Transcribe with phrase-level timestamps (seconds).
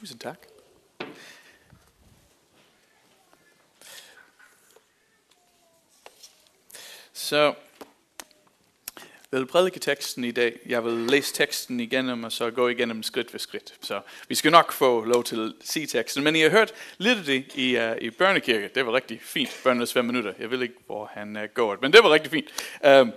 [0.00, 0.46] Tusind tak.
[7.12, 7.54] Så
[9.32, 10.58] jeg vil prædike teksten i dag.
[10.66, 13.74] Jeg vil læse teksten igennem, og så gå igennem skridt ved skridt.
[13.80, 16.24] Så vi skal nok få lov til at sige teksten.
[16.24, 18.70] Men I har hørt lidt af det i, uh, i børnekirke.
[18.74, 19.60] Det var rigtig fint.
[19.64, 20.34] Børnenes fem minutter.
[20.38, 21.78] Jeg ved ikke, hvor han uh, går.
[21.80, 22.48] Men det var rigtig fint.
[22.84, 23.08] Uh,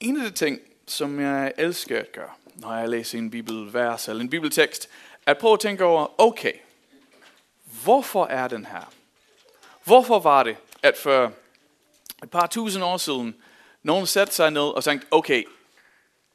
[0.00, 4.20] en af de ting, som jeg elsker at gøre, når jeg læser en bibelvers eller
[4.20, 4.88] en bibeltekst,
[5.26, 6.52] at prøve at tænke over, okay,
[7.84, 8.92] hvorfor er den her?
[9.84, 11.32] Hvorfor var det, at for
[12.22, 13.36] et par tusind år siden,
[13.82, 15.44] nogen satte sig ned og tænkte, okay,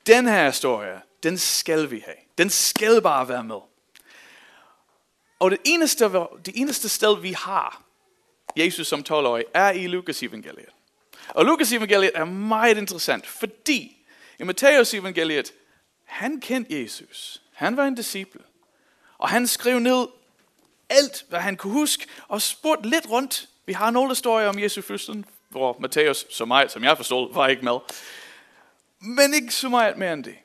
[0.07, 2.17] den her historie, den skal vi have.
[2.37, 3.59] Den skal bare være med.
[5.39, 6.05] Og det eneste,
[6.45, 7.81] det eneste sted, vi har
[8.55, 10.69] Jesus som 12-årig, er i Lukas evangeliet.
[11.29, 13.98] Og Lukas evangeliet er meget interessant, fordi
[14.39, 15.53] i Matteus evangeliet,
[16.05, 17.41] han kendte Jesus.
[17.53, 18.41] Han var en disciple.
[19.17, 20.07] Og han skrev ned
[20.89, 23.47] alt, hvad han kunne huske, og spurgte lidt rundt.
[23.65, 27.47] Vi har nogle historier om Jesu fødsel, hvor Matthæus, som, mig, som jeg forstod, var
[27.47, 27.79] ikke med.
[28.99, 30.35] Men ikke så meget mere end det.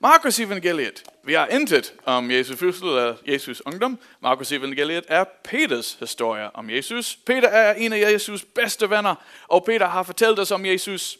[0.00, 3.98] Markus evangeliet, vi har intet om Jesu fødsel eller Jesus ungdom.
[4.20, 7.16] Markus evangeliet er Peters historie om Jesus.
[7.26, 9.14] Peter er en af Jesus bedste venner,
[9.48, 11.18] og Peter har fortalt os om Jesus,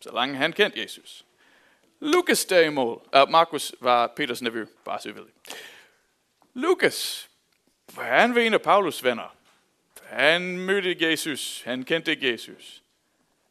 [0.00, 1.24] så længe han kendte Jesus.
[2.00, 5.12] Lukas derimod, uh, Markus var Peters nevø, bare så.
[6.54, 7.28] Lukas,
[7.98, 9.36] han var en af Paulus venner.
[10.02, 12.82] Han mødte Jesus, han kendte Jesus.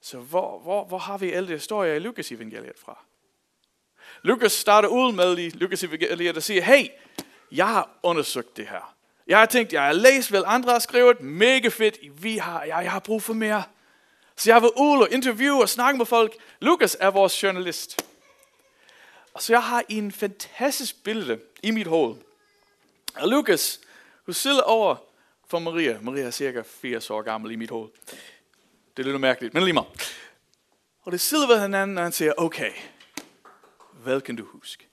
[0.01, 2.99] Så hvor, hvor, hvor har vi alle de historier i Lukas evangeliet fra?
[4.21, 6.87] Lukas starter ud med i Lukas evangeliet og siger, hey,
[7.51, 8.95] jeg har undersøgt det her.
[9.27, 12.83] Jeg har tænkt, jeg har læst, hvad andre har skrevet, mega fedt, vi har, jeg,
[12.83, 13.63] jeg har brug for mere.
[14.39, 16.35] Så jeg var ude og interviewe og snakke med folk.
[16.59, 18.05] Lukas er vores journalist.
[19.33, 22.15] Og så jeg har en fantastisk billede i mit hoved.
[23.15, 23.79] Og Lukas,
[24.25, 24.95] hun sidder over
[25.47, 25.99] for Maria.
[26.01, 27.89] Maria er cirka 80 år gammel i mit hoved.
[28.97, 30.15] Det er lidt mærkeligt, men lige meget.
[31.01, 32.71] Og det sidder ved hinanden, og han siger, okay,
[33.91, 34.87] hvad kan du huske?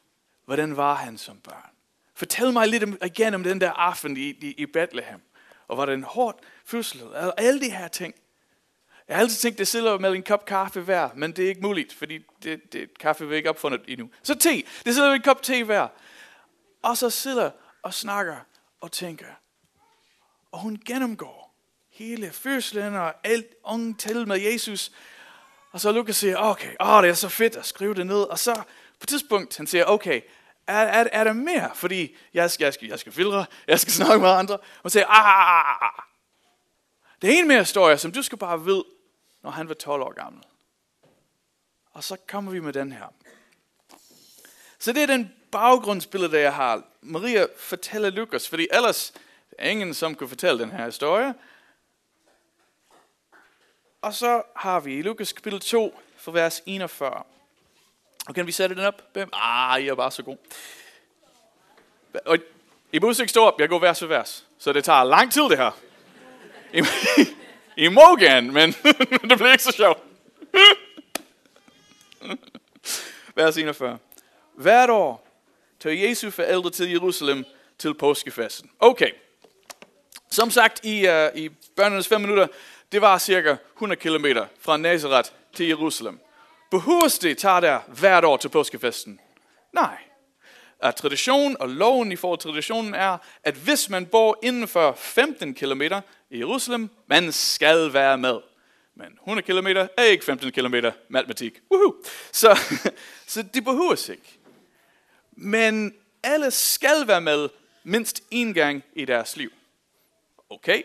[0.44, 1.71] Hvordan var han som barn?
[2.15, 5.21] Fortæl mig lidt om, igen om den der aften i, i, i Bethlehem.
[5.69, 7.03] Og var det en hård fødsel?
[7.03, 8.15] Og alle de her ting.
[9.09, 11.61] Jeg har altid tænkt, det sidder med en kop kaffe hver, men det er ikke
[11.61, 14.11] muligt, fordi det, det, kaffe vil ikke opfundet endnu.
[14.22, 15.89] Så te, det sidder med en kop te hver.
[16.83, 17.50] Og så sidder
[17.83, 18.37] og snakker
[18.81, 19.27] og tænker.
[20.53, 21.56] Og hun gennemgår
[21.91, 24.93] hele fødslen og alt unge til med Jesus.
[25.72, 28.22] Og så Lukas siger, okay, åh, det er så fedt at skrive det ned.
[28.22, 30.21] Og så på et tidspunkt, han siger, okay,
[30.66, 31.71] er, er, er der mere?
[31.75, 34.59] Fordi jeg skal, jeg skal, jeg skal filtre, jeg skal snakke med andre.
[34.83, 36.03] Og siger, ah ah, ah, ah, ah, ah.
[37.22, 38.84] Det er en mere historie, som du skal bare vide,
[39.42, 40.42] når han var 12 år gammel.
[41.92, 43.06] Og så kommer vi med den her.
[44.78, 46.82] Så det er den baggrundsbillede, jeg har.
[47.00, 49.12] Maria fortæller Lukas, fordi ellers
[49.58, 51.34] er ingen, som kunne fortælle den her historie.
[54.02, 57.22] Og så har vi Lukas kapitel 2, for vers 41.
[58.28, 59.03] Og kan vi sætte den op?
[59.32, 60.36] Ah, I er bare så god.
[62.24, 62.38] Og
[62.92, 64.47] I må ikke stå op, jeg går vers for vers.
[64.58, 65.70] Så det tager lang tid det her.
[67.76, 68.72] I, I må gerne, men
[69.28, 69.98] det bliver ikke så sjovt.
[73.34, 73.98] vers 41.
[74.54, 75.26] Hvert år
[75.81, 77.44] tager Jesu forældre til Jerusalem
[77.78, 78.70] til påskefesten.
[78.78, 79.10] Okay.
[80.31, 82.47] Som sagt i, uh, i børnenes fem minutter,
[82.92, 84.26] det var cirka 100 km
[84.60, 86.20] fra Nazareth til Jerusalem.
[86.70, 89.20] Behøves det tager der hvert år til påskefesten?
[89.72, 89.97] Nej.
[90.81, 94.94] At tradition og loven i forhold til traditionen er, at hvis man bor inden for
[94.98, 95.82] 15 km
[96.31, 98.41] i Jerusalem, man skal være med.
[98.94, 99.66] Men 100 km
[99.97, 100.75] er ikke 15 km
[101.09, 101.60] matematik.
[101.70, 101.94] Woohoo!
[102.32, 102.59] Så,
[103.26, 104.38] så det behøves ikke.
[105.32, 107.48] Men alle skal være med
[107.84, 109.53] mindst én gang i deres liv.
[110.50, 110.82] Okay.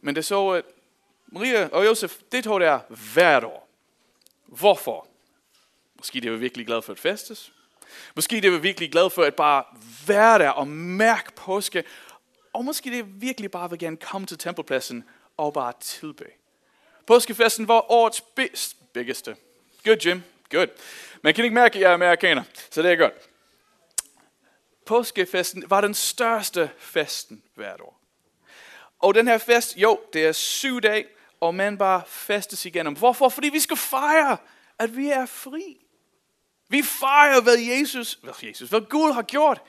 [0.00, 0.64] Men det så, at
[1.26, 2.80] Maria og Josef, det tog der
[3.14, 3.68] hvert år.
[4.46, 5.06] Hvorfor?
[5.96, 7.52] Måske det var virkelig glad for at festes.
[8.14, 9.64] Måske det var virkelig glad for at bare
[10.06, 11.84] være der og mærke påske.
[12.52, 15.04] Og måske det virkelig bare vil gerne komme til tempelpladsen
[15.36, 16.24] og bare tilbe.
[17.06, 19.36] Påskefesten var årets bedst, biggeste.
[19.84, 20.22] Good, Jim.
[20.50, 20.68] Good.
[21.22, 23.14] Man kan ikke mærke, at jeg er amerikaner, så det er godt.
[24.86, 28.00] Påskefesten var den største festen hvert år.
[28.98, 31.06] Og den her fest, jo, det er syv dage,
[31.40, 32.96] og man bare festes igennem.
[32.96, 33.28] Hvorfor?
[33.28, 34.36] Fordi vi skal fejre,
[34.78, 35.86] at vi er fri.
[36.68, 39.62] Vi fejrer, hvad Jesus, hvad Jesus, hvad Gud har gjort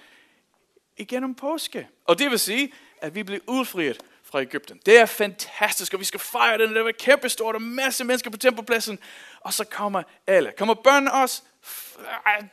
[0.99, 1.87] igennem påske.
[2.05, 4.79] Og det vil sige, at vi bliver udfriet fra Ægypten.
[4.85, 6.75] Det er fantastisk, og vi skal fejre den.
[6.75, 8.99] Det var kæmpestort, og masse mennesker på tempelpladsen.
[9.39, 10.53] Og så kommer alle.
[10.57, 11.41] Kommer børnene også?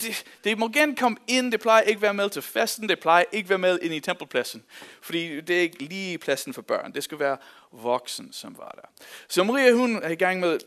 [0.01, 1.53] Det, det må gerne komme ind.
[1.53, 2.89] Det plejer ikke være med til festen.
[2.89, 4.65] Det plejer ikke være med ind i tempelpladsen.
[5.01, 6.93] Fordi det er ikke lige pladsen for børn.
[6.93, 7.37] Det skal være
[7.73, 9.05] voksen, som var der.
[9.29, 10.59] Så Maria, hun er i gang med,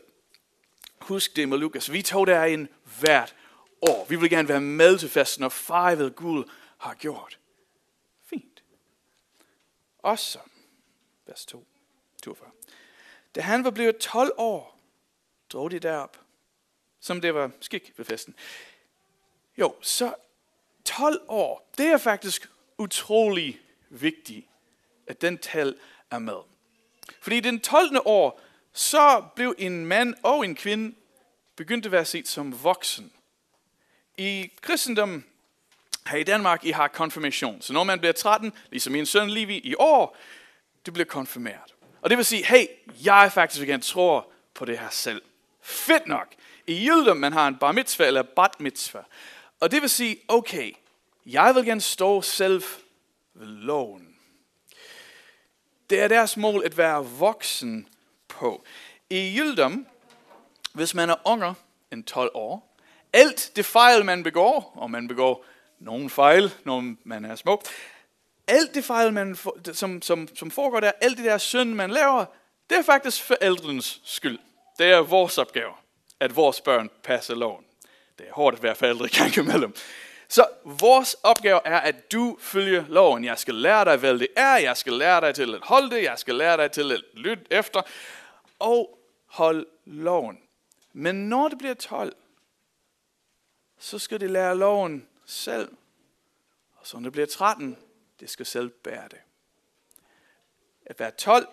[1.00, 1.92] husk det med Lukas.
[1.92, 2.68] Vi tog der en
[3.00, 3.34] hvert
[3.82, 4.06] år.
[4.08, 6.44] Vi vil gerne være med til festen og fejre, hvad Gud
[6.78, 7.39] har gjort.
[10.02, 10.38] Også, så,
[11.26, 11.66] vers 2,
[12.22, 12.50] 42.
[13.34, 14.78] Da han var blevet 12 år,
[15.52, 16.20] drog de derop,
[17.00, 18.34] som det var skik ved festen.
[19.58, 20.14] Jo, så
[20.84, 24.46] 12 år, det er faktisk utrolig vigtigt,
[25.06, 25.78] at den tal
[26.10, 26.38] er med.
[27.20, 27.96] Fordi den 12.
[28.04, 28.40] år,
[28.72, 30.96] så blev en mand og en kvinde
[31.56, 33.12] begyndt at være set som voksen.
[34.16, 35.26] I kristendommen
[36.06, 37.62] her i Danmark, I har konfirmation.
[37.62, 40.16] Så når man bliver 13, ligesom min søn Livi i år,
[40.86, 41.74] du bliver konfirmeret.
[42.02, 42.66] Og det vil sige, hey,
[43.04, 45.22] jeg faktisk igen tror på det her selv.
[45.62, 46.26] Fedt nok.
[46.66, 49.04] I jødedom, man har en bar mitzvah eller bat mitzvah.
[49.60, 50.72] Og det vil sige, okay,
[51.26, 52.62] jeg vil gerne stå selv
[53.34, 54.16] ved loven.
[55.90, 57.88] Det er deres mål at være voksen
[58.28, 58.64] på.
[59.10, 59.86] I jødedom,
[60.72, 61.54] hvis man er yngre
[61.92, 62.76] end 12 år,
[63.12, 65.44] alt det fejl, man begår, og man begår
[65.80, 67.62] nogle fejl, når man er små,
[68.46, 69.38] alt det fejl, man,
[69.72, 72.24] som, som, som foregår der, alt det der synd, man laver,
[72.70, 74.38] det er faktisk forældrenes skyld.
[74.78, 75.72] Det er vores opgave,
[76.20, 77.64] at vores børn passer loven.
[78.18, 79.74] Det er hårdt at være forældre i gang imellem.
[80.28, 83.24] Så vores opgave er, at du følger loven.
[83.24, 84.56] Jeg skal lære dig, hvad det er.
[84.56, 86.02] Jeg skal lære dig til at holde det.
[86.02, 87.82] Jeg skal lære dig til at lytte efter.
[88.58, 90.38] Og hold loven.
[90.92, 92.16] Men når det bliver 12,
[93.78, 95.68] så skal de lære loven selv.
[96.76, 97.76] Og så når det bliver 13,
[98.20, 99.18] det skal selv bære det.
[100.86, 101.48] At være 12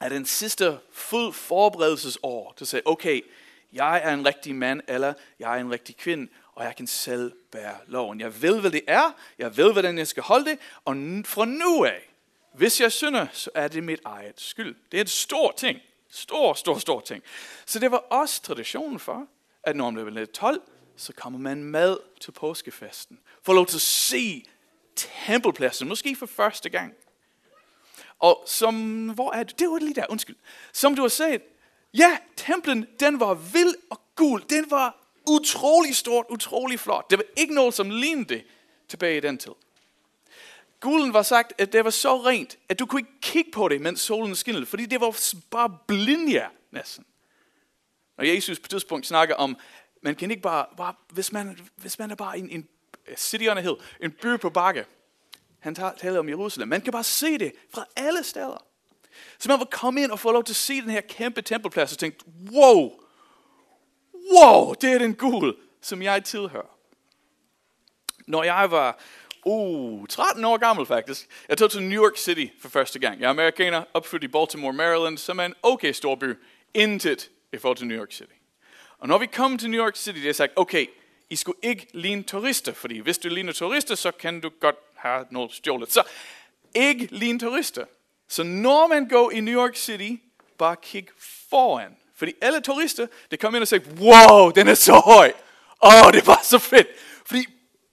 [0.00, 3.22] er den sidste fuld forberedelsesår til at sige, okay,
[3.72, 7.32] jeg er en rigtig mand, eller jeg er en rigtig kvinde, og jeg kan selv
[7.50, 8.20] bære loven.
[8.20, 11.84] Jeg ved, hvad det er, jeg ved, hvordan jeg skal holde det, og fra nu
[11.84, 12.10] af,
[12.54, 14.76] hvis jeg synder, så er det mit eget skyld.
[14.92, 15.80] Det er en stor ting.
[16.10, 17.22] Stor, stor, stor ting.
[17.66, 19.26] Så det var også traditionen for,
[19.62, 20.62] at når man blev 12,
[20.96, 23.20] så kommer man med til påskefesten.
[23.42, 24.44] Får lov til at se
[24.96, 26.94] tempelpladsen, måske for første gang.
[28.18, 29.58] Og som, hvor er det?
[29.58, 30.36] Det var lige der, undskyld.
[30.72, 31.42] Som du har set,
[31.94, 34.44] ja, templen, den var vild og gul.
[34.50, 37.10] Den var utrolig stort, utrolig flot.
[37.10, 38.44] Det var ikke noget, som lignede det
[38.88, 39.52] tilbage i den tid.
[40.80, 43.80] Gulen var sagt, at det var så rent, at du kunne ikke kigge på det,
[43.80, 47.04] mens solen skinnede, fordi det var bare blindjer næsten.
[48.16, 49.56] Når Jesus på et tidspunkt snakker om,
[50.04, 52.68] man kan ikke bare, bare hvis, man, hvis man er bare en, en
[53.06, 54.84] a hill, en by på bakke.
[55.58, 56.68] Han taler om Jerusalem.
[56.68, 58.64] Man kan bare se det fra alle steder.
[59.38, 61.92] Så man vil komme ind og få lov til at se den her kæmpe tempelplads
[61.92, 62.18] og tænke,
[62.52, 63.00] wow,
[64.32, 66.78] wow, det er den gul, som jeg tilhører.
[68.26, 68.98] Når jeg var
[69.44, 73.20] uh, 13 år gammel faktisk, jeg tog til New York City for første gang.
[73.20, 76.34] Jeg er amerikaner, opfødt i Baltimore, Maryland, som er en okay stor by,
[76.74, 78.34] intet i forhold til New York City.
[79.04, 80.86] Og når vi kom til New York City, det er sagt, okay,
[81.30, 85.26] i skulle ikke ligne turister, fordi hvis du ligner turister, så kan du godt have
[85.30, 85.92] noget stjålet.
[85.92, 86.02] Så
[86.74, 87.84] ikke ligne turister.
[88.28, 90.10] Så når man går i New York City,
[90.58, 91.06] bare kig
[91.50, 91.96] foran.
[92.16, 95.32] Fordi alle turister, det kommer ind og siger, wow, den er så høj.
[95.82, 96.88] Åh, oh, det var så fedt.
[97.26, 97.46] Fordi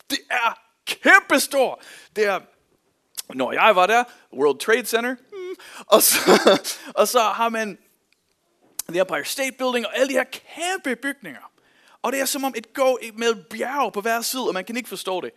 [0.10, 1.82] det er kæmpestor.
[2.16, 2.40] Det er,
[3.34, 4.04] når jeg var der,
[4.34, 6.20] World Trade Center, mm, og, så,
[7.00, 7.78] og så har man
[8.92, 11.52] The Empire State Building og alle de her kæmpe bygninger.
[12.04, 14.78] Og det er som om et gå med bjerg på hver side, og man kan
[14.78, 15.32] ikke forstå det.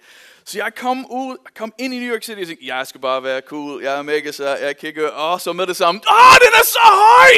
[0.45, 3.23] Så jeg kom ud, kom ind i New York City og tænkte, jeg skal bare
[3.23, 6.53] være cool, jeg er mega så jeg kigger, og så med det samme, åh, den
[6.61, 7.33] er så høj!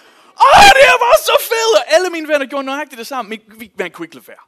[0.46, 1.76] Åh, det er bare så fedt!
[1.78, 3.40] Og alle mine venner gjorde nøjagtigt det samme, men
[3.78, 4.44] man kunne ikke lade være.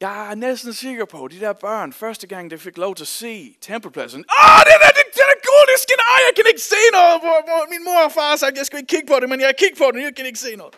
[0.00, 3.04] Jeg er næsten sikker på, at de der børn, første gang de fik lov til
[3.04, 6.44] at se tempelpladsen, åh, den er, den, den er cool, det skal, ej, jeg kan
[6.48, 9.20] ikke se noget, hvor, hvor min mor og far sagde, jeg skal ikke kigge på
[9.20, 10.74] det, men jeg kigger på det, jeg kan ikke se noget.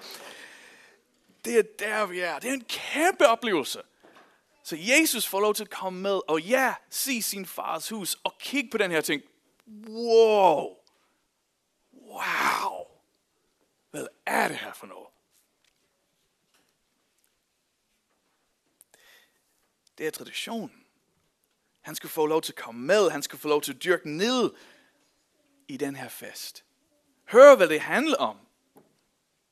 [1.44, 2.38] Det er der, vi er.
[2.38, 3.82] Det er en kæmpe oplevelse.
[4.64, 8.38] Så Jesus får lov til at komme med, og ja, se sin fars hus, og
[8.40, 9.22] kigge på den her ting.
[9.88, 10.76] Wow!
[11.92, 12.86] Wow!
[13.90, 15.11] Hvad er det her for noget?
[20.02, 20.72] Det er tradition.
[21.80, 23.10] Han skal få lov til at komme med.
[23.10, 24.52] Han skal få lov til at dyrke ned
[25.68, 26.64] i den her fest.
[27.24, 28.38] Hør, hvad det handler om.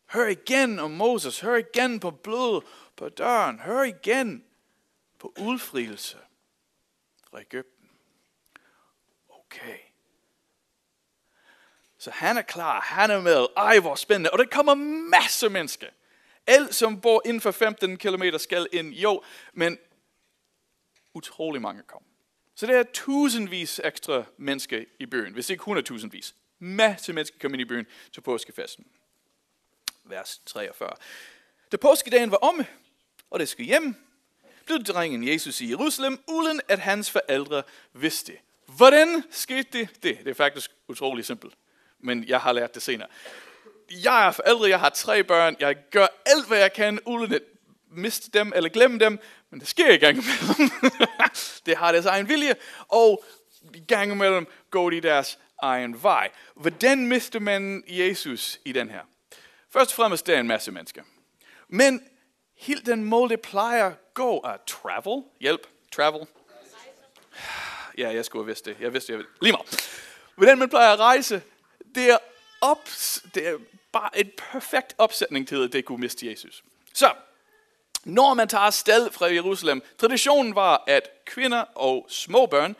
[0.07, 1.41] Hør igen om Moses.
[1.41, 2.63] Hør igen på blod
[2.97, 3.59] på døren.
[3.59, 4.45] Hør igen
[5.19, 6.19] på udfrielse
[7.31, 7.89] fra Ægypten.
[9.29, 9.79] Okay.
[11.99, 13.47] Så han er klar, han er med.
[13.57, 14.31] Ej, hvor spændende.
[14.31, 14.75] Og der kommer
[15.11, 15.87] masser af mennesker.
[16.47, 18.95] Alt, som bor inden for 15 km, skal ind.
[18.95, 19.79] Jo, men
[21.15, 22.03] utrolig mange kom.
[22.55, 26.35] Så der er tusindvis ekstra mennesker i byen, hvis ikke 100 tusindvis.
[26.59, 28.87] Masse mennesker kom ind i byen til påskefesten.
[30.05, 30.91] Vers 43.
[31.73, 32.65] Da påskedagen var om,
[33.31, 33.95] og det skulle hjem,
[34.67, 37.63] blev drengen Jesus i Jerusalem, uden at hans forældre
[37.93, 38.33] vidste.
[38.67, 39.89] Hvordan skete det?
[40.03, 41.55] Det, det er faktisk utrolig simpelt,
[41.99, 43.09] men jeg har lært det senere.
[43.91, 47.43] Jeg er forældre, jeg har tre børn, jeg gør alt, hvad jeg kan, uden at
[47.91, 49.19] miste dem eller glemme dem,
[49.51, 50.71] men det sker i gang imellem.
[51.67, 52.55] det har deres egen vilje,
[52.89, 53.25] og
[53.75, 56.31] i gang imellem går de deres egen vej.
[56.55, 59.01] Hvordan mister man Jesus i den her?
[59.71, 61.03] Først og fremmest, det er en masse mennesker.
[61.69, 62.03] Men
[62.57, 65.23] helt den måde, det plejer at gå, at travel.
[65.41, 66.27] Hjælp, travel.
[67.99, 68.77] Ja, jeg skulle have vidst det.
[68.81, 69.33] Jeg vidste, jeg vidste.
[69.43, 69.91] Lige meget.
[70.35, 71.43] Hvordan man plejer at rejse,
[71.95, 72.19] det er,
[72.61, 72.89] op,
[73.35, 73.59] det er
[73.93, 76.65] bare et perfekt opsætning til, at det kunne miste Jesus.
[76.95, 77.13] Så,
[78.11, 82.77] når man tager afsted fra Jerusalem, traditionen var, at kvinder og småbørn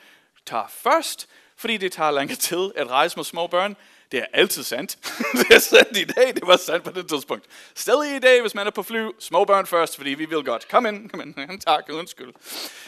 [0.47, 3.77] tager først, fordi det tager længere tid at rejse med småbørn.
[4.13, 4.99] Det er altid sandt.
[5.39, 7.47] det er sandt i dag, det var sandt på det tidspunkt.
[7.75, 10.69] Stadig i dag, hvis man er på fly, småbørn først, fordi vi vil godt.
[10.69, 11.61] Kom ind, kom ind.
[11.67, 12.33] tak, undskyld.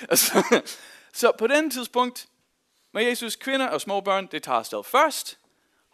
[0.08, 0.62] Altså,
[1.20, 2.26] så på den tidspunkt,
[2.94, 5.38] med Jesus kvinder og småbørn, det tager afsted først,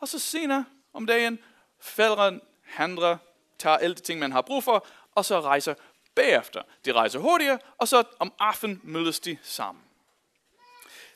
[0.00, 0.64] og så senere
[0.95, 1.38] om dagen,
[1.81, 3.17] fædre, handler,
[3.59, 5.75] tager alle de ting, man har brug for, og så rejser
[6.19, 6.63] bagefter.
[6.85, 9.85] De rejser hurtigere, og så om aftenen mødes de sammen.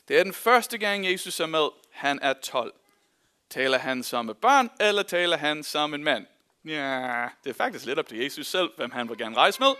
[0.07, 1.67] Det er den første gang, Jesus er med.
[1.91, 2.73] Han er 12.
[3.49, 6.25] Taler han som et barn, eller taler han som en mand?
[6.65, 9.73] Ja, det er faktisk lidt op til Jesus selv, hvem han vil gerne rejse med.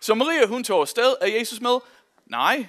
[0.00, 1.16] Så Maria, hun tog afsted.
[1.20, 1.78] Er Jesus med?
[2.26, 2.66] Nej,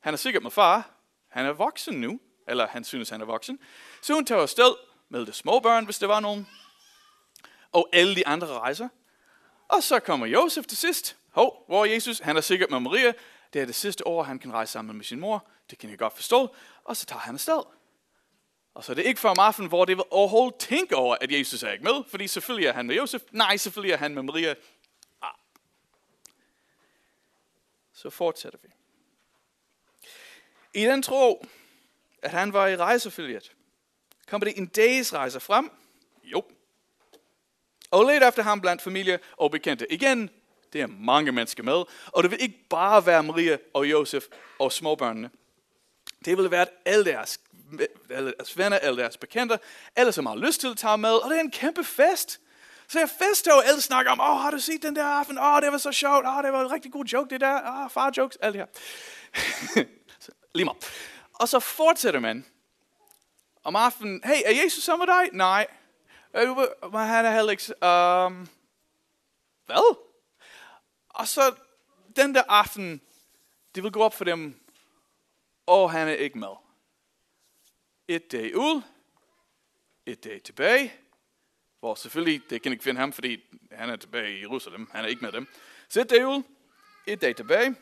[0.00, 0.90] han er sikkert med far.
[1.28, 3.58] Han er voksen nu, eller han synes, han er voksen.
[4.02, 4.74] Så hun tager afsted
[5.08, 6.48] med de små børn, hvis det var nogen.
[7.72, 8.88] Og alle de andre rejser.
[9.68, 11.16] Og så kommer Josef til sidst.
[11.38, 12.18] Hov, hvor er Jesus?
[12.18, 13.12] Han er sikkert med Maria.
[13.52, 15.46] Det er det sidste år, han kan rejse sammen med sin mor.
[15.70, 16.54] Det kan jeg godt forstå.
[16.84, 17.62] Og så tager han afsted.
[18.74, 21.32] Og så er det ikke før om aftenen, hvor det vil overhovedet tænke over, at
[21.32, 22.04] Jesus er ikke med.
[22.08, 23.22] Fordi selvfølgelig er han med Josef.
[23.30, 24.54] Nej, selvfølgelig er han med Maria.
[25.22, 25.34] Ah.
[27.92, 28.68] Så fortsætter vi.
[30.74, 31.46] I den tro,
[32.22, 33.52] at han var i rejsefiliet,
[34.26, 35.70] kommer det en dags rejse frem.
[36.24, 36.42] Jo.
[37.90, 39.92] Og lidt efter ham blandt familie og bekendte.
[39.92, 40.30] Igen,
[40.72, 41.84] det er mange mennesker med.
[42.06, 44.24] Og det vil ikke bare være Maria og Josef
[44.58, 45.30] og småbørnene.
[46.24, 47.40] Det vil være alle deres,
[48.10, 49.58] alle deres venner, alle deres bekendte,
[49.96, 51.10] alle som har lyst til at tage med.
[51.10, 52.40] Og det er en kæmpe fest.
[52.88, 55.38] Så jeg fester, og alle snakker om, åh, oh, har du set den der aften?
[55.38, 56.26] Åh, oh, det var så sjovt.
[56.26, 57.60] Åh, oh, det var en rigtig god joke, det der.
[57.68, 59.84] Åh, oh, far jokes, alt det her.
[60.54, 60.92] Lige meget.
[61.34, 62.46] Og så fortsætter man
[63.64, 64.20] om aftenen.
[64.24, 65.28] Hey, er Jesus sammen med dig?
[65.32, 65.66] Nej.
[66.36, 66.56] Øh,
[66.92, 67.64] Men han er heller ikke...
[68.26, 68.48] Um,
[69.66, 70.07] hvad?
[71.18, 71.54] Og så
[72.16, 73.00] den der aften,
[73.74, 74.60] det vil gå op for dem,
[75.66, 76.54] og han er ikke med.
[78.08, 78.82] Et dag ud,
[80.06, 80.94] et dag tilbage,
[81.80, 85.08] hvor selvfølgelig, det kan ikke finde ham, fordi han er tilbage i Jerusalem, han er
[85.08, 85.48] ikke med dem.
[85.88, 86.42] Så et dag ud,
[87.06, 87.76] et dag tilbage,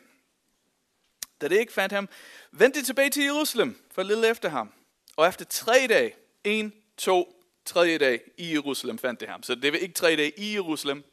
[1.40, 2.08] da det ikke fandt ham,
[2.50, 4.72] vendte tilbage til Jerusalem for lidt efter ham.
[5.16, 6.14] Og efter tre dage,
[6.44, 9.42] en, to, tredje dag i Jerusalem fandt det ham.
[9.42, 11.04] Så det var ikke tre dage i Jerusalem.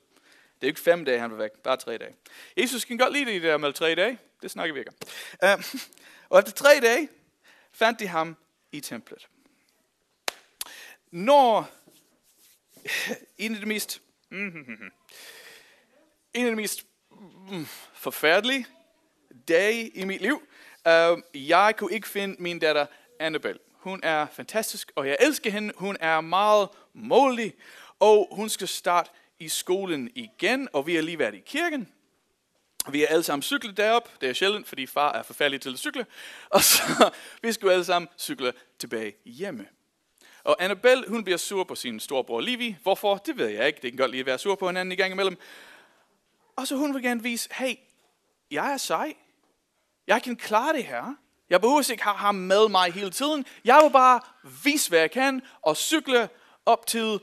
[0.64, 1.52] Det er ikke fem dage, han var væk.
[1.52, 2.16] Bare tre dage.
[2.58, 4.20] Jesus kan godt lide det der med tre dage.
[4.42, 5.60] Det snakker vi ikke om.
[5.60, 5.64] Uh,
[6.30, 7.10] og efter tre dage
[7.72, 8.38] fandt de ham
[8.72, 9.28] i templet.
[11.12, 11.70] Når
[13.38, 14.48] en af de mest, mm,
[16.34, 16.86] en af de mest
[17.52, 18.68] mm, forfærdelige
[19.48, 20.44] dage i mit liv.
[20.86, 22.86] Uh, jeg kunne ikke finde min datter
[23.20, 23.60] Annabelle.
[23.72, 25.74] Hun er fantastisk, og jeg elsker hende.
[25.78, 27.54] Hun er meget målig,
[28.00, 29.10] og hun skal starte
[29.44, 31.90] i skolen igen, og vi har lige været i kirken.
[32.90, 34.22] Vi er alle sammen cyklet derop.
[34.22, 36.06] Det er sjældent, fordi far er forfærdelig til at cykle.
[36.50, 36.82] Og så
[37.44, 39.68] vi skulle alle sammen cykle tilbage hjemme.
[40.44, 42.78] Og Annabelle, hun bliver sur på sin storebror Livi.
[42.84, 43.16] Hvorfor?
[43.16, 43.80] Det ved jeg ikke.
[43.82, 45.38] Det kan godt lige at være sur på hinanden i gang imellem.
[46.56, 47.76] Og så hun vil gerne vise, hey,
[48.52, 49.14] jeg er sej.
[50.08, 51.16] Jeg kan klare det her.
[51.50, 53.46] Jeg behøver ikke have ham med mig hele tiden.
[53.66, 54.20] Jeg vil bare
[54.64, 56.30] vise, hvad jeg kan, og cykle
[56.66, 57.20] op til...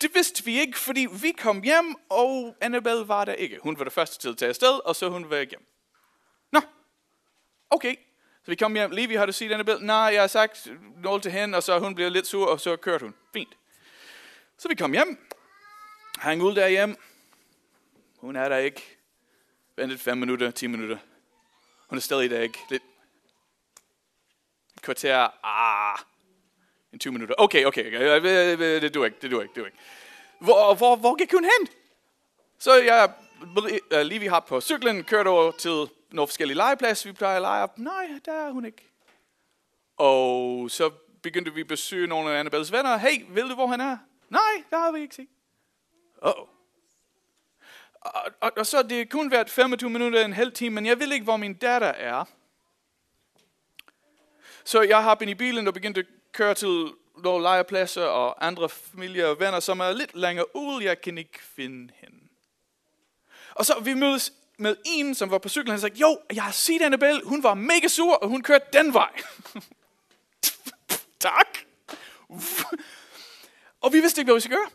[0.00, 3.58] Det vidste vi ikke, fordi vi kom hjem, og Annabelle var der ikke.
[3.62, 5.66] Hun var det første til at tage afsted, og så hun var hjem.
[6.52, 6.60] Nå,
[7.70, 7.96] okay.
[8.44, 8.90] Så vi kom hjem.
[8.90, 9.86] Levi, har du set Annabelle?
[9.86, 12.76] Nej, jeg har sagt noget til hende, og så hun blev lidt sur, og så
[12.76, 13.14] kørte hun.
[13.32, 13.56] Fint.
[14.58, 15.28] Så vi kom hjem.
[16.18, 16.96] Hang ud derhjemme.
[18.16, 18.96] Hun er der ikke.
[19.76, 20.98] Ventet 5 minutter, 10 minutter.
[21.88, 22.58] Hun er stadig der ikke.
[22.70, 22.82] Lidt
[24.80, 25.28] kvarter.
[25.44, 25.77] Ah.
[26.92, 27.34] En 20 minutter.
[27.38, 28.80] Okay, okay, okay.
[28.80, 29.78] Det du ikke, det du ikke, det du ikke.
[30.40, 31.68] Hvor, hvor, hvor gik hun hen?
[32.58, 33.12] Så jeg
[34.04, 37.62] lige vi har på cyklen, kørt over til nogle forskellige legepladser, vi plejer at lege
[37.62, 37.78] op.
[37.78, 38.84] Nej, der er hun ikke.
[39.96, 40.90] Og så
[41.22, 42.96] begyndte vi at besøge nogle af Annabelles venner.
[42.96, 43.96] Hey, ved du, hvor han er?
[44.28, 45.28] Nej, der har vi ikke set.
[46.22, 46.48] Oh.
[48.00, 51.12] Og, og, og så det kun været 25 minutter, en halv time, men jeg ved
[51.12, 52.24] ikke, hvor min datter er.
[54.64, 56.06] Så jeg har i bilen og begyndte at
[56.38, 60.84] kører til nogle legepladser og andre familier og venner, som er lidt længere ude.
[60.84, 62.28] Jeg kan ikke finde hende.
[63.54, 66.52] Og så vi mødes med en, som var på cyklen, han sagde, jo, jeg har
[66.52, 69.10] set Annabelle, hun var mega sur, og hun kørte den vej.
[71.20, 71.58] tak.
[73.82, 74.70] og vi vidste ikke, hvad vi skulle gøre.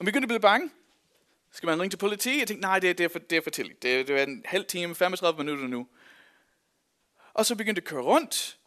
[0.00, 0.70] vi begyndte at blive bange.
[1.52, 2.38] Skal man ringe til politi?
[2.38, 3.82] Jeg tænkte, nej, det er, det er, for, det er for tidligt.
[3.82, 5.86] Det, det er en halv time, 35 minutter nu.
[7.34, 8.58] Og så begyndte at køre rundt.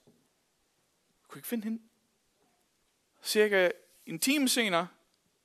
[1.36, 1.82] Jeg kunne ikke finde hende.
[3.24, 3.70] Cirka
[4.06, 4.88] en time senere,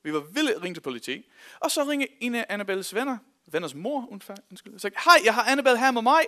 [0.02, 1.30] vi var vildt ringe til politi.
[1.60, 5.42] Og så ringe en af Annabelles venner, venners mor, undskyld, og sagde, hej, jeg har
[5.42, 6.22] Annabelle her med mig.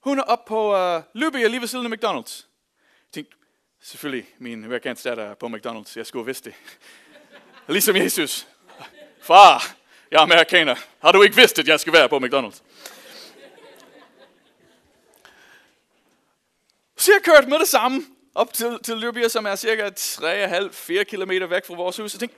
[0.00, 2.46] Hun er oppe på øh, uh, Løbe, lige ved siden af McDonald's.
[3.06, 3.36] Jeg tænkte,
[3.80, 5.92] selvfølgelig, min amerikanske er på McDonald's.
[5.96, 6.54] Jeg skulle have vidst det.
[7.68, 8.48] ligesom Jesus.
[9.22, 9.76] Far,
[10.10, 10.76] jeg er amerikaner.
[11.02, 12.62] Har du ikke vidst, at jeg skal være på McDonald's?
[16.96, 18.04] Så jeg kørte med det samme
[18.40, 22.14] op til, til Løbia, som er cirka 3,5-4 km væk fra vores hus.
[22.14, 22.36] og tænkte,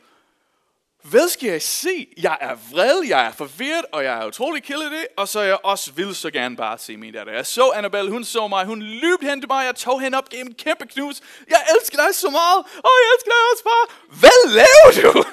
[1.02, 2.06] hvad skal jeg se?
[2.16, 5.40] Jeg er vred, jeg er forvirret, og jeg er utrolig ked af det, og så
[5.40, 7.32] jeg også vil så gerne bare se min datter.
[7.32, 10.28] Jeg så Annabelle, hun så mig, hun løb hen til mig, jeg tog hende op
[10.28, 11.20] gav en kæmpe knus.
[11.48, 13.84] Jeg elsker dig så meget, og jeg elsker dig også, far.
[14.20, 15.24] Hvad laver du?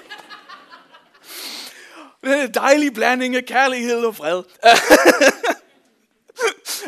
[2.32, 4.44] Den dejlige blanding af kærlighed og fred.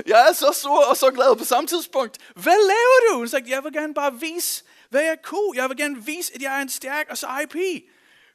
[0.05, 2.17] jeg er så sur og så glad på samme tidspunkt.
[2.35, 3.17] Hvad laver du?
[3.17, 5.61] Hun sagde, jeg vil gerne bare vise, hvad jeg kunne.
[5.61, 7.55] Jeg vil gerne vise, at jeg er en stærk og så IP.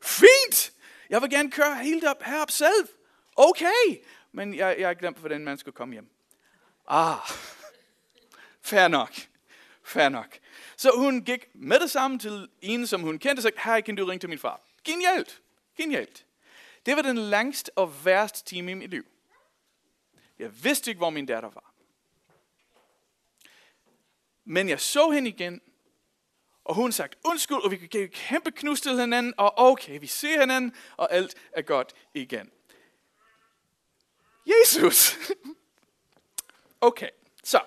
[0.03, 0.73] Fint!
[1.11, 2.89] Jeg vil gerne køre helt op herop selv.
[3.37, 4.01] Okay.
[4.33, 6.09] Men jeg, jeg har glemt, hvordan man skulle komme hjem.
[6.89, 7.31] Ah,
[8.63, 9.15] fair nok.
[9.85, 10.39] Fair nok.
[10.77, 13.97] Så hun gik med det samme til en, som hun kendte, og sagde, her kan
[13.97, 14.61] du ringe til min far?
[14.85, 15.41] Genialt.
[15.77, 16.25] Genialt.
[16.87, 19.05] Det var den længste og værste time i mit liv.
[20.39, 21.73] Jeg vidste ikke, hvor min datter var.
[24.45, 25.61] Men jeg så hende igen,
[26.65, 30.07] og hun sagde undskyld, og vi kan give kæmpe knus til hinanden, og okay, vi
[30.07, 32.51] ser hinanden, og alt er godt igen.
[34.47, 35.17] Jesus!
[36.81, 37.09] okay,
[37.45, 37.61] så.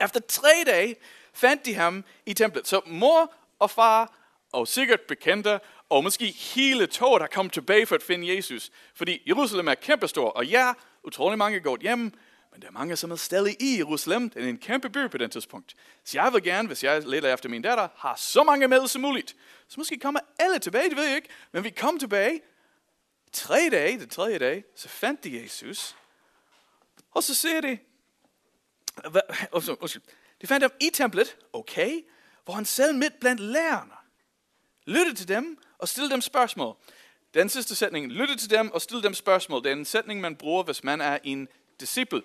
[0.00, 0.96] Efter tre dage
[1.32, 2.66] fandt de ham i templet.
[2.66, 4.18] Så mor og far,
[4.52, 8.70] og sikkert bekendte, og måske hele toget har kommet tilbage for at finde Jesus.
[8.94, 10.72] Fordi Jerusalem er kæmpestor, og ja,
[11.04, 12.12] utrolig mange er gået hjem,
[12.52, 14.30] men der er mange, som er stadig i Jerusalem.
[14.30, 15.74] Det er en kæmpe by på den tidspunkt.
[16.04, 19.02] Så jeg vil gerne, hvis jeg leder efter min datter, har så mange med som
[19.02, 19.36] muligt.
[19.68, 21.28] Så måske kommer alle tilbage, det ved jeg ikke.
[21.52, 22.40] Men vi kom tilbage.
[23.32, 25.96] Tre dage, den tredje dag, så fandt de Jesus.
[27.10, 27.78] Og så ser de,
[30.40, 32.04] de fandt ham i templet, okay,
[32.44, 33.94] hvor han selv midt blandt lærerne.
[34.86, 36.76] Lyttede til dem og stillede dem spørgsmål.
[37.34, 39.64] Den sidste sætning, lytte til dem og stille dem spørgsmål.
[39.64, 41.48] Det er en sætning, man bruger, hvis man er en
[41.80, 42.22] disciple.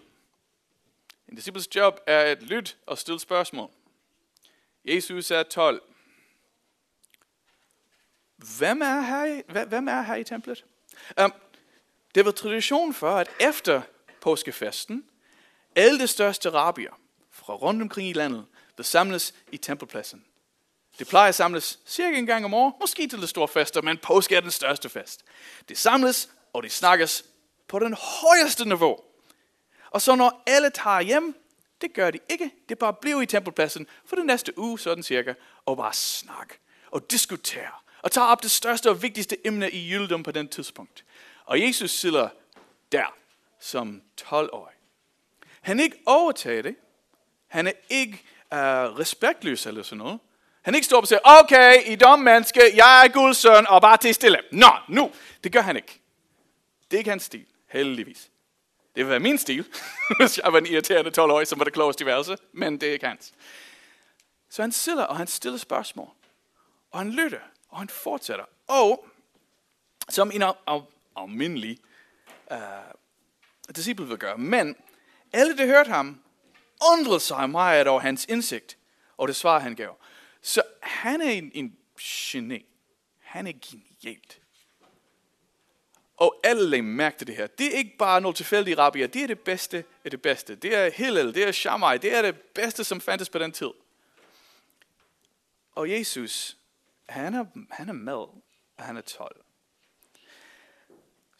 [1.29, 3.69] En disciples job er at lytte og stille spørgsmål.
[4.85, 5.81] Jesus er 12.
[8.57, 10.65] Hvem er her i, hvem er her i templet?
[11.23, 11.33] Um,
[12.15, 13.81] det var tradition for, at efter
[14.21, 15.09] påskefesten,
[15.75, 16.99] alle de største rabier
[17.31, 18.45] fra rundt omkring i landet,
[18.77, 20.25] der samles i tempelpladsen.
[20.99, 23.97] Det plejer at samles cirka en gang om året, måske til de store fester, men
[23.97, 25.25] påske er den største fest.
[25.69, 27.25] Det samles, og det snakkes
[27.67, 28.97] på den højeste niveau.
[29.91, 31.35] Og så når alle tager hjem,
[31.81, 32.51] det gør de ikke.
[32.69, 35.33] Det bare bliver i tempelpladsen for den næste uge, sådan cirka,
[35.65, 36.53] og bare snak
[36.91, 41.05] og diskutere og tage op det største og vigtigste emne i jødedom på den tidspunkt.
[41.45, 42.29] Og Jesus sidder
[42.91, 43.15] der
[43.59, 44.75] som 12-årig.
[45.61, 46.75] Han er ikke overtaget det.
[47.47, 48.57] Han er ikke uh,
[48.99, 50.19] respektløs eller sådan noget.
[50.69, 53.81] Han ikke står op og siger, okay, I dom menneske, jeg er Guds søn, og
[53.81, 54.37] bare til stille.
[54.51, 55.11] Nå, nu.
[55.43, 56.01] Det gør han ikke.
[56.91, 58.29] Det er ikke hans stil, heldigvis.
[58.95, 59.67] Det vil være min stil,
[60.19, 62.93] hvis jeg var en irriterende 12-årig, som var det klogeste i værelse, men det er
[62.93, 63.33] ikke hans.
[64.49, 66.09] Så han sidder, og han stiller spørgsmål.
[66.91, 68.45] Og han lytter, og han fortsætter.
[68.67, 69.07] Og
[70.09, 70.43] som en
[71.17, 71.77] almindelig
[72.51, 72.57] uh,
[73.75, 74.37] disciple vil gøre.
[74.37, 74.75] Men
[75.33, 76.21] alle, der hørte ham,
[76.91, 78.77] undrede sig meget over hans indsigt,
[79.17, 79.95] og det svar, han gav.
[80.41, 82.65] Så han er en, en geni.
[83.19, 84.41] Han er genialt.
[86.17, 87.47] Og alle lagde mærke til det her.
[87.47, 89.07] Det er ikke bare nogle tilfældige rabbier.
[89.07, 90.55] Det er det bedste af det bedste.
[90.55, 93.69] Det er Hillel, det er Shammai, det er det bedste, som fandtes på den tid.
[95.71, 96.57] Og Jesus,
[97.09, 98.43] han er, han er med, og
[98.79, 99.41] han er 12.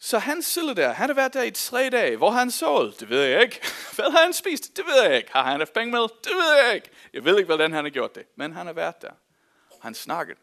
[0.02, 0.92] Så han sidder der.
[0.92, 2.16] Han har været der i tre dage.
[2.16, 3.00] Hvor har han sovet?
[3.00, 3.60] Det ved jeg ikke.
[3.96, 4.76] Hvad har han spist?
[4.76, 5.32] Det ved jeg ikke.
[5.32, 6.00] Har han haft penge med?
[6.00, 6.90] Det ved jeg ikke.
[7.12, 8.26] Jeg ved ikke, hvordan han har gjort det.
[8.36, 9.12] Men han har været der.
[9.80, 10.36] Han snakket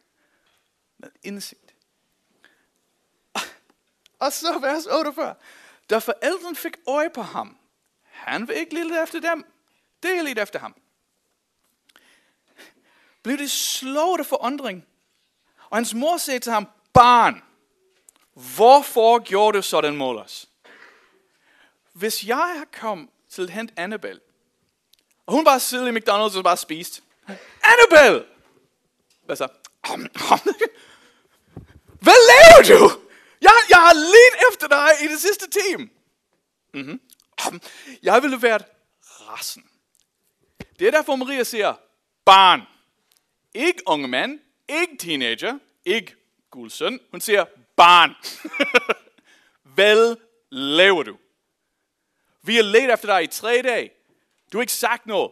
[0.97, 1.73] med indsigt.
[4.19, 5.35] Og så vers 48.
[5.89, 7.57] Da forældrene fik øje på ham,
[8.03, 9.45] han vil ikke lide efter dem.
[10.03, 10.75] Det er lidt efter ham.
[13.23, 14.87] Blev det slået af forundring.
[15.69, 17.43] Og hans mor sagde til ham, barn,
[18.55, 20.49] hvorfor gjorde du sådan mod os?
[21.93, 24.21] Hvis jeg har kommet til at hente Annabelle,
[25.25, 27.03] og hun bare sidder i McDonald's og bare spist.
[27.63, 28.25] Annabelle!
[29.25, 29.47] Hvad så?
[32.01, 33.01] Hvad laver du?
[33.41, 35.89] Jeg, jeg har let efter dig i det sidste time.
[36.73, 36.99] Mm-hmm.
[38.03, 38.59] Jeg ville være
[39.09, 39.69] rassen.
[40.79, 41.73] Det er derfor Maria siger,
[42.25, 42.61] barn.
[43.53, 46.15] Ikke unge mand, ikke teenager, ikke
[46.51, 46.99] gul søn.
[47.11, 47.45] Hun siger,
[47.77, 48.15] barn.
[49.75, 50.15] Hvad
[50.49, 51.17] laver du?
[52.41, 53.91] Vi har let efter dig i tre dage.
[54.51, 55.31] Du har ikke sagt noget.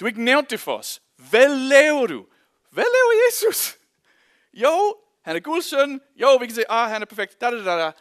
[0.00, 1.02] Du har ikke nævnt det for os.
[1.16, 2.26] Hvad laver du?
[2.70, 3.78] Hvad laver Jesus?
[4.52, 6.00] Jo, han er Guds søn.
[6.16, 7.40] Jo, vi kan se, ah, han er perfekt.
[7.40, 7.92] Da, da, da, da.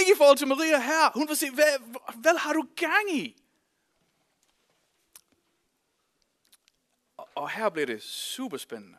[0.00, 1.10] Ikke i forhold til Maria her.
[1.14, 1.78] Hun vil se, hvad,
[2.14, 3.42] hvad har du gang i?
[7.16, 8.98] Og her bliver det super spændende.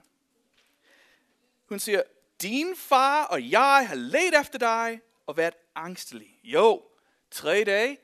[1.70, 2.04] Hun siger,
[2.42, 6.40] din far og jeg har let efter dig og været angstelig.
[6.44, 6.84] Jo,
[7.32, 7.98] tre dage.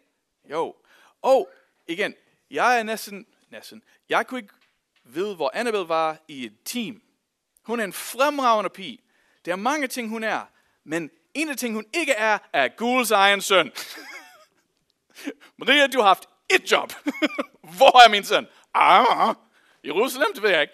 [0.51, 0.75] Jo.
[1.21, 1.49] Og
[1.87, 2.15] igen,
[2.51, 4.53] jeg er næsten, næsten, jeg kunne ikke
[5.03, 7.01] vide, hvor Annabelle var i et team.
[7.63, 8.99] Hun er en fremragende pige.
[9.45, 10.41] Der er mange ting, hun er.
[10.83, 13.71] Men en af ting, hun ikke er, er Guls egen søn.
[15.57, 16.93] Maria, du har haft et job.
[17.77, 18.47] hvor er min søn?
[18.73, 19.35] Ah, ah,
[19.85, 20.73] Jerusalem, det ved jeg ikke.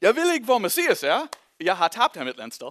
[0.00, 1.26] Jeg ved ikke, hvor Messias er.
[1.64, 2.70] Jeg har tabt ham et eller andet sted.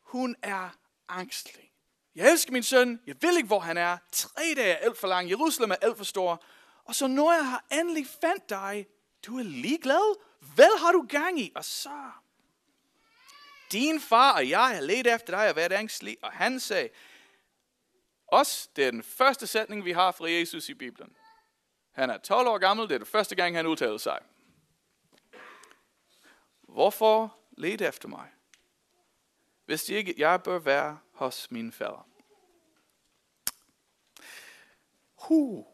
[0.00, 0.68] Hun er
[1.08, 1.72] angstlig.
[2.14, 3.00] Jeg elsker min søn.
[3.06, 3.98] Jeg ved ikke, hvor han er.
[4.12, 5.30] Tre dage er alt for lang.
[5.30, 6.44] Jerusalem er alt for stor.
[6.84, 8.86] Og så når jeg har endelig fandt dig,
[9.26, 10.16] du er ligeglad.
[10.54, 11.52] Hvad har du gang i?
[11.54, 12.10] Og så...
[13.72, 16.16] Din far og jeg har let efter dig og været ængstelig.
[16.22, 16.88] Og han sagde,
[18.28, 21.16] os, det er den første sætning, vi har fra Jesus i Bibelen.
[21.92, 24.18] Han er 12 år gammel, det er den første gang, han udtalte sig.
[26.72, 28.28] Hvorfor lede efter mig?
[29.64, 32.02] Hvis de ikke, jeg bør være hos min fædre?
[35.14, 35.64] Huh.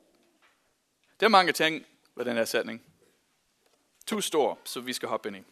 [1.21, 2.83] Der er mange ting ved den her sætning.
[4.07, 5.43] To store, så vi skal hoppe ind i.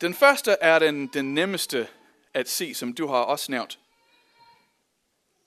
[0.00, 1.88] Den første er den, den nemmeste
[2.34, 3.78] at se, som du har også nævnt.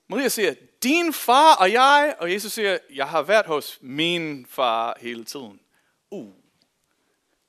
[0.07, 4.97] Maria siger, din far og jeg, og Jesus siger, jeg har været hos min far
[4.99, 5.61] hele tiden.
[6.11, 6.38] Uh.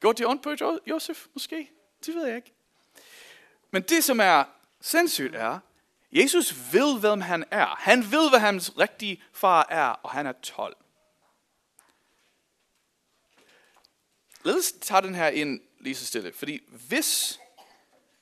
[0.00, 1.70] Gjorde de ondt på Josef måske?
[2.06, 2.52] Det ved jeg ikke.
[3.70, 4.44] Men det, som er
[4.80, 5.58] sindssygt, er,
[6.12, 7.66] Jesus ved, hvem han er.
[7.66, 10.76] Han ved, hvad hans rigtige far er, og han er 12.
[14.44, 16.32] Lad os tage den her ind lige så stille.
[16.32, 17.40] Fordi hvis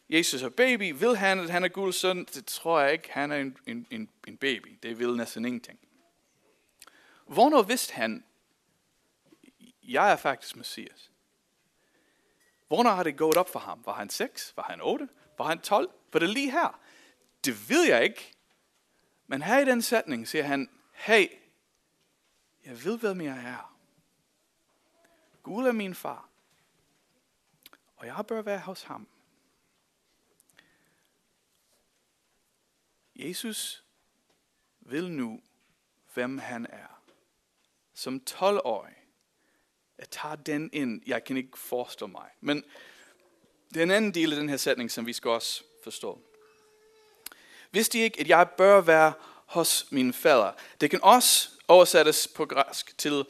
[0.09, 2.25] Jesus er baby, vil han, at han er Guds søn?
[2.25, 3.13] Det tror jeg ikke.
[3.13, 4.79] Han er en, en, en, en baby.
[4.83, 5.79] Det vil næsten ingenting.
[7.27, 8.25] Hvornår vidste han,
[9.83, 11.11] jeg er faktisk Messias?
[12.69, 13.87] Hvornår har det gået op for ham?
[13.87, 14.57] Var han 6?
[14.57, 15.09] Var han 8?
[15.39, 15.91] Var han 12?
[16.13, 16.81] Var det lige her?
[17.45, 18.35] Det ved jeg ikke.
[19.27, 21.29] Men her i den sætning siger han, hey,
[22.65, 23.79] jeg ved, hvem jeg er.
[25.43, 26.29] Gud er min far.
[27.97, 29.09] Og jeg bør være hos ham.
[33.17, 33.85] Jesus
[34.81, 35.43] vil nu,
[36.15, 37.03] hvem han er.
[37.95, 38.97] Som 12-årig.
[39.99, 41.03] Jeg tager den ind.
[41.07, 42.27] Jeg kan ikke forstå mig.
[42.41, 42.65] Men
[43.75, 46.21] den anden del af den her sætning, som vi skal også forstå.
[47.71, 49.13] Vidste I ikke, at jeg bør være
[49.47, 50.53] hos min fader?
[50.81, 53.27] Det kan også oversættes på græsk til,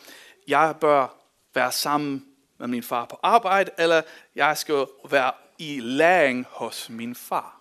[0.49, 1.19] jeg bør
[1.55, 2.27] være sammen
[2.59, 4.03] med min far på arbejde, eller
[4.35, 7.61] jeg skal være i læring hos min far.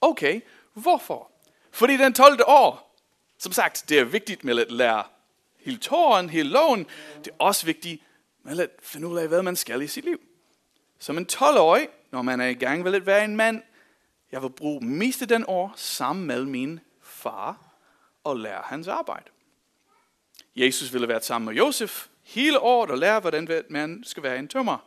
[0.00, 0.40] Okay,
[0.72, 1.30] hvorfor?
[1.70, 2.40] Fordi den 12.
[2.46, 2.96] år,
[3.38, 5.04] som sagt, det er vigtigt med at lære
[5.58, 6.86] hele tåren, hele loven.
[7.24, 8.02] Det er også vigtigt
[8.46, 10.20] med at finde ud af, hvad man skal i sit liv.
[10.98, 13.62] Som en 12-årig, når man er i gang vil at være en mand,
[14.32, 17.58] jeg vil bruge mest af den år sammen med min far
[18.24, 19.30] og lære hans arbejde.
[20.56, 24.48] Jesus ville være sammen med Josef hele året og lære, hvordan man skal være en
[24.48, 24.78] tømmer.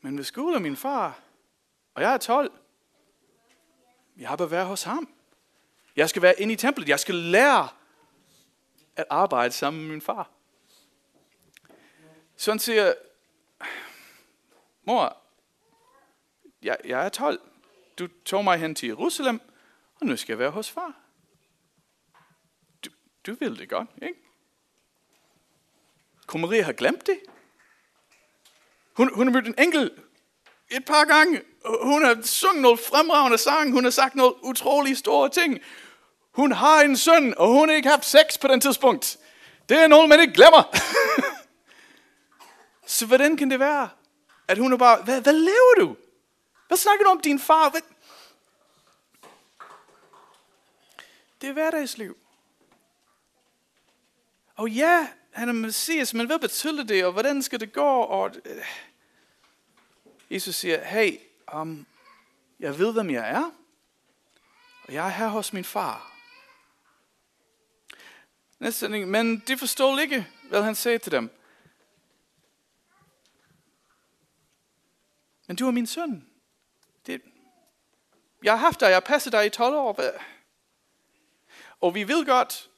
[0.00, 1.20] Men hvis Gud er min far,
[1.94, 2.52] og jeg er 12,
[4.16, 5.08] jeg bør være hos ham.
[5.96, 6.88] Jeg skal være inde i templet.
[6.88, 7.68] Jeg skal lære
[8.96, 10.30] at arbejde sammen med min far.
[12.40, 12.94] Så han siger,
[14.84, 15.16] mor,
[16.62, 17.40] jeg, jeg er 12.
[17.98, 19.40] Du tog mig hen til Jerusalem,
[20.00, 20.94] og nu skal jeg være hos far.
[22.84, 22.90] Du,
[23.26, 24.14] du vil det godt, ikke?
[26.26, 27.20] Kunne Maria have glemt det?
[28.96, 29.90] Hun, hun har mødt en engel
[30.70, 31.42] et par gange.
[31.82, 33.72] Hun har sunget nogle fremragende sang.
[33.72, 35.60] Hun har sagt noget utrolig store ting.
[36.30, 39.18] Hun har en søn, og hun har ikke haft sex på den tidspunkt.
[39.68, 40.62] Det er noget, man ikke glemmer.
[42.90, 43.90] Så hvordan kan det være,
[44.48, 45.96] at hun er bare, hvad, hvad laver du?
[46.68, 47.70] Hvad snakker du om din far?
[47.70, 47.80] Hvad?
[51.40, 52.16] Det er hverdagsliv.
[54.56, 57.86] Og ja, han er messias, men hvad betyder det, og hvordan skal det gå?
[57.86, 58.64] Og øh,
[60.30, 61.20] Jesus siger, hey,
[61.54, 61.86] um,
[62.60, 63.50] jeg ved, hvem jeg er,
[64.82, 66.16] og jeg er her hos min far.
[68.58, 71.39] Næste sætning, men de forstod ikke, hvad han sagde til dem.
[75.50, 76.26] Men du er min søn.
[77.06, 77.22] Det,
[78.42, 80.00] jeg har haft dig, jeg har passet dig i 12 år.
[81.80, 82.70] Og vi ved godt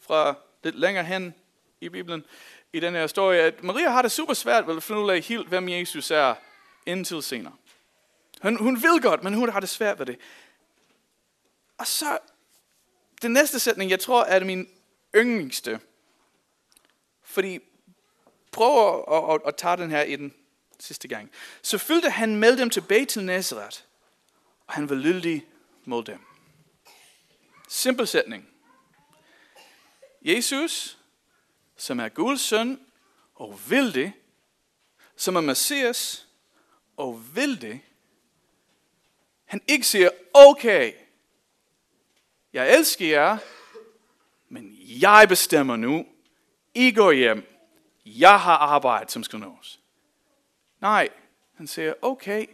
[0.00, 1.34] fra lidt længere hen
[1.80, 2.24] i Bibelen,
[2.72, 5.20] i den her historie, at Maria har det super svært ved at finde ud af
[5.20, 6.34] helt, hvem Jesus er,
[6.86, 7.54] indtil senere.
[8.42, 10.18] Hun, hun vil godt, men hun har det svært ved det.
[11.78, 12.18] Og så,
[13.22, 14.68] den næste sætning, jeg tror, er det min
[15.16, 15.80] yndlingste.
[17.22, 17.58] Fordi,
[18.52, 20.34] prøv at, at, at tage den her i den
[20.80, 21.30] sidste gang.
[21.62, 23.80] Så fyldte han med dem tilbage til Nazareth,
[24.66, 25.46] og han var lydig
[25.84, 26.20] mod dem.
[27.68, 28.48] Simpel sætning.
[30.22, 30.98] Jesus,
[31.76, 32.80] som er Guds søn,
[33.34, 34.12] og vil det,
[35.16, 36.26] som er Messias,
[36.96, 37.80] og vil det,
[39.44, 40.92] han ikke siger, okay,
[42.52, 43.38] jeg elsker jer,
[44.48, 46.06] men jeg bestemmer nu,
[46.74, 47.46] I går hjem,
[48.06, 49.77] jeg har arbejde, som skal nås.
[50.80, 51.08] Nej,
[51.54, 52.46] han siger, okay,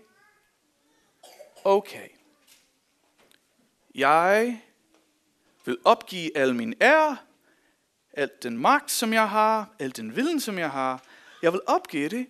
[1.65, 2.09] okay.
[3.95, 4.63] Jeg
[5.65, 7.17] vil opgive al min ære,
[8.13, 11.05] alt den magt, som jeg har, al den viden, som jeg har.
[11.43, 12.27] Jeg vil opgive det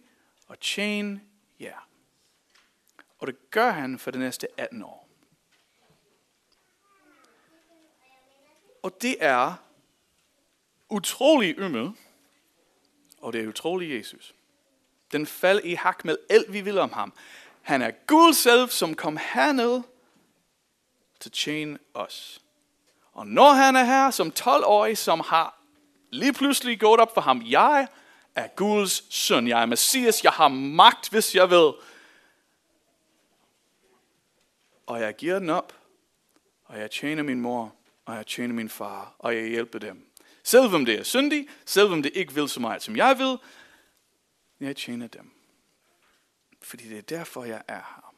[0.46, 1.20] og tjene
[1.60, 1.88] jer.
[3.18, 5.08] Og det gør han for de næste 18 år.
[8.82, 9.54] Og det er
[10.88, 11.92] utrolig ymmel,
[13.18, 14.34] og det er utrolig Jesus.
[15.14, 17.12] Den fald i hak med alt, vi vil om ham.
[17.62, 19.82] Han er Gud selv, som kom herned
[21.20, 22.40] til at tjene os.
[23.12, 25.58] Og når han er her som 12-årig, som har
[26.10, 27.88] lige pludselig gået op for ham, jeg
[28.34, 31.72] er Guds søn, jeg er Messias, jeg har magt, hvis jeg vil.
[34.86, 35.72] Og jeg giver den op,
[36.64, 37.74] og jeg tjener min mor,
[38.04, 40.10] og jeg tjener min far, og jeg hjælper dem.
[40.42, 43.38] Selvom det er syndigt, selvom det ikke vil så meget, som jeg vil,
[44.60, 45.30] jeg tjener dem.
[46.62, 48.14] Fordi det er derfor, jeg er her.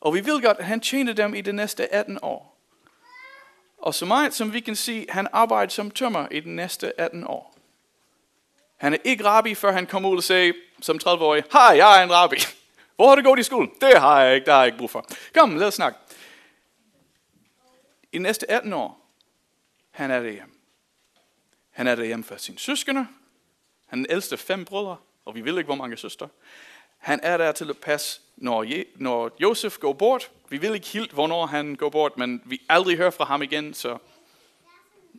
[0.00, 2.58] Og vi vil godt, at han tjener dem i de næste 18 år.
[3.78, 7.24] Og så meget som vi kan se, han arbejder som tømmer i de næste 18
[7.26, 7.56] år.
[8.76, 12.04] Han er ikke rabbi, før han kommer ud og siger, som 30-årig, hej, jeg er
[12.04, 12.36] en rabbi.
[12.96, 13.68] Hvor har du gået i skole?
[13.80, 15.06] Det har jeg ikke, der har jeg ikke brug for.
[15.34, 15.98] Kom, lad os snakke.
[18.12, 19.10] I de næste 18 år,
[19.90, 20.54] han er derhjemme.
[21.70, 23.06] Han er derhjemme for sine søskende,
[23.92, 26.28] han er den ældste fem brødre, og vi ved ikke, hvor mange søstre.
[26.98, 30.30] Han er der til at passe, når, Je, når Josef går bort.
[30.48, 33.74] Vi ved ikke helt, hvornår han går bort, men vi aldrig hører fra ham igen,
[33.74, 33.98] så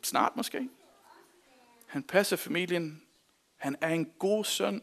[0.04, 0.70] snart måske.
[1.86, 3.02] Han passer familien.
[3.58, 4.82] Han er en god søn.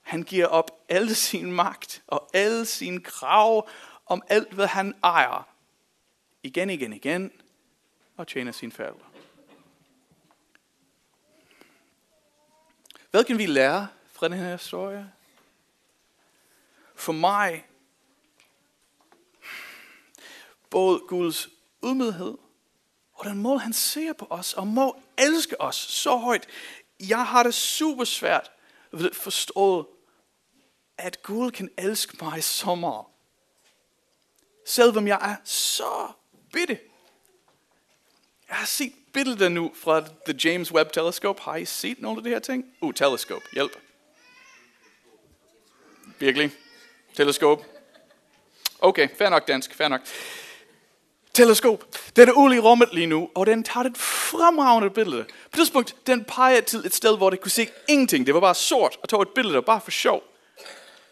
[0.00, 3.68] Han giver op al sin magt og al sin krav
[4.06, 5.48] om alt, hvad han ejer.
[6.42, 7.32] Igen, igen, igen.
[8.16, 9.11] Og tjener sin forældre.
[13.12, 15.12] Hvad kan vi lære fra den her historie?
[16.94, 17.66] For mig,
[20.70, 21.48] både Guds
[21.84, 22.38] ydmyghed
[23.12, 26.46] og den måde, han ser på os, og må elske os så højt.
[27.00, 28.50] Jeg har det super svært
[28.92, 29.96] ved at forstå,
[30.98, 33.06] at Gud kan elske mig så meget.
[34.66, 36.12] Selvom jeg er så
[36.52, 36.80] bitte.
[38.48, 41.42] Jeg har set billeder nu fra The James Webb Telescope.
[41.42, 42.64] Har I set nogle af de her ting?
[42.80, 43.42] Uh, teleskop.
[43.52, 43.72] Hjælp.
[46.18, 46.50] Virkelig?
[47.14, 47.64] Teleskop.
[48.78, 50.00] Okay, fair nok dansk, fair nok.
[51.34, 51.84] Teleskop.
[52.16, 55.24] Den er ude i rummet lige nu, og den tager et fremragende billede.
[55.24, 58.26] På det tidspunkt, den peger til et sted, hvor det kunne se ingenting.
[58.26, 60.22] Det var bare sort, og tog et billede, der bare for sjov.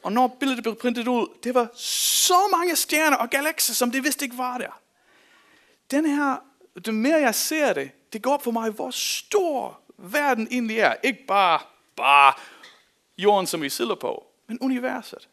[0.02, 4.04] Og når billedet blev printet ud, det var så mange stjerner og galakser, som det
[4.04, 4.80] vidste ikke var der.
[5.90, 6.36] Den her,
[6.74, 10.94] det mere jeg ser det, det går op for mig, hvor stor verden egentlig er.
[11.02, 11.60] Ikke bare,
[11.96, 12.34] bare
[13.18, 15.28] jorden, som vi sidder på, men universet.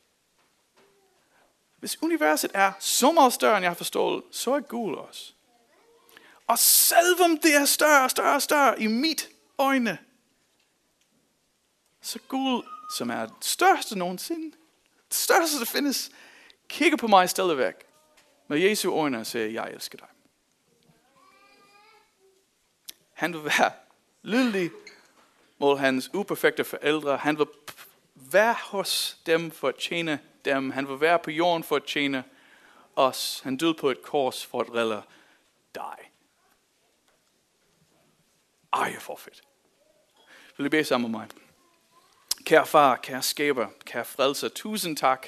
[1.80, 5.34] Hvis universet er så meget større, end jeg har forstået, så er Gud også.
[6.48, 9.98] Og selvom det er større, større, større i mit øjne,
[12.02, 12.64] så Gud,
[12.96, 14.58] som er det største nogensinde,
[15.08, 16.12] det største, der findes,
[16.68, 17.76] kigger på mig stadigvæk
[18.48, 20.08] med Jesu øjne og siger, jeg elsker dig.
[23.18, 23.72] Han vil være
[24.22, 24.72] lydelig
[25.58, 27.18] mod hans uperfekte forældre.
[27.18, 27.48] Han vil
[28.16, 30.72] være hos dem for at tjene dem.
[30.72, 32.24] Han vil være på jorden for at tjene
[32.96, 33.42] os.
[33.44, 35.04] Han døde på et kors for at redde
[35.76, 35.98] dig.
[38.74, 39.42] Ej, for fedt.
[40.58, 41.28] Vil I bede sammen med mig?
[42.44, 45.28] Kære far, kære skaber, kære frelser, tusind tak,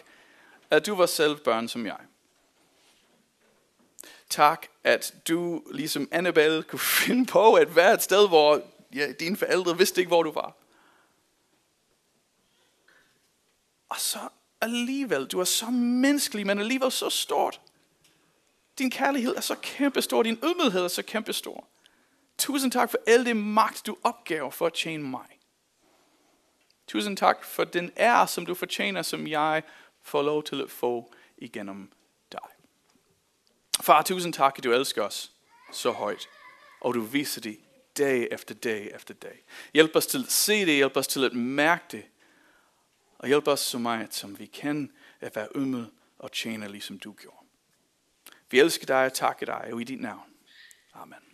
[0.70, 2.00] at du var selv børn som jeg.
[4.30, 8.62] Tak, at du ligesom Annabelle kunne finde på at være et sted, hvor
[8.96, 10.56] ja, dine forældre vidste ikke, hvor du var.
[13.90, 14.20] Og så
[14.62, 17.62] alligevel, du er så menneskelig, men alligevel så stort.
[18.78, 21.68] Din kærlighed er så kæmpestor, din ydmyghed er så kæmpestor.
[22.38, 25.40] Tusind tak for al det magt, du opgav for at tjene mig.
[26.88, 29.64] Tusind tak for den ære, som du fortjener, som jeg
[30.02, 31.92] får lov til at få igennem.
[33.82, 35.32] Far, tusind tak, at du elsker os
[35.72, 36.30] så højt,
[36.82, 37.60] og du viser det
[37.98, 39.44] dag efter dag efter dag.
[39.74, 42.06] Hjælp os til at se det, hjælp os til at mærke det,
[43.18, 45.86] og hjælp os så meget, som vi kan, at være ydmyg
[46.20, 47.46] og tjene, ligesom du gjorde.
[48.52, 50.30] Vi elsker dig og takker dig, og i dit navn.
[50.94, 51.29] Amen.